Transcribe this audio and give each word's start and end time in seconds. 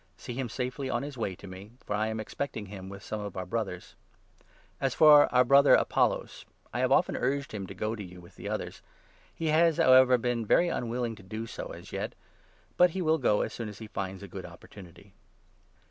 See 0.17 0.33
him 0.33 0.49
safely 0.49 0.89
on 0.89 1.03
his 1.03 1.15
way 1.15 1.35
to 1.35 1.45
me, 1.45 1.73
for 1.85 1.95
I 1.95 2.07
am 2.07 2.19
expecting 2.19 2.65
him 2.65 2.89
with 2.89 3.03
some 3.03 3.21
of 3.21 3.37
our 3.37 3.45
Brothers. 3.45 3.93
As 4.79 4.95
for 4.95 5.31
our 5.31 5.43
Brother 5.43 5.75
Apollos, 5.75 6.43
I 6.73 6.79
have 6.79 6.91
often 6.91 7.15
urged 7.15 7.51
12 7.51 7.65
Apoiios. 7.65 7.65
^^ 7.65 7.69
t£) 7.69 7.69
g.Q 7.69 7.95
to 7.97 8.03
yOU 8.15 8.21
^{.jj 8.21 8.33
the 8.35 8.49
others. 8.49 8.81
He 9.35 9.47
has, 9.49 9.77
how 9.77 9.93
ever, 9.93 10.17
been 10.17 10.43
very 10.43 10.69
unwilling 10.69 11.13
to 11.17 11.21
do 11.21 11.45
so 11.45 11.67
as 11.67 11.91
yet; 11.91 12.15
but 12.77 12.89
he 12.89 13.03
will 13.03 13.19
go 13.19 13.41
as 13.41 13.53
soon 13.53 13.69
as 13.69 13.77
he 13.77 13.85
finds 13.85 14.23
a 14.23 14.27
good 14.27 14.43
opportunity. 14.47 15.13